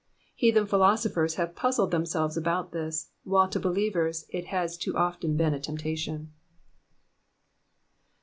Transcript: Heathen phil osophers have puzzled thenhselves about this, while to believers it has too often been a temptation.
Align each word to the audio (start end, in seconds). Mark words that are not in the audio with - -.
Heathen 0.33 0.65
phil 0.65 0.79
osophers 0.79 1.35
have 1.35 1.55
puzzled 1.55 1.91
thenhselves 1.91 2.35
about 2.35 2.71
this, 2.71 3.11
while 3.23 3.47
to 3.47 3.59
believers 3.59 4.25
it 4.29 4.45
has 4.45 4.75
too 4.75 4.97
often 4.97 5.37
been 5.37 5.53
a 5.53 5.59
temptation. 5.59 6.33